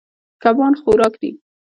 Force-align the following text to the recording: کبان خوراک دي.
کبان 0.43 0.73
خوراک 0.81 1.13
دي. 1.21 1.31